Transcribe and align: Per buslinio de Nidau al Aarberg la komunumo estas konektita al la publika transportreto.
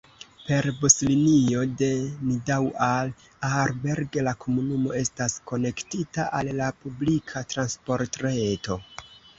Per 0.43 0.67
buslinio 0.77 1.65
de 1.81 1.89
Nidau 2.29 2.71
al 2.87 3.13
Aarberg 3.51 4.19
la 4.29 4.35
komunumo 4.47 4.97
estas 5.03 5.39
konektita 5.53 6.29
al 6.41 6.53
la 6.63 6.75
publika 6.83 7.47
transportreto. 7.55 8.83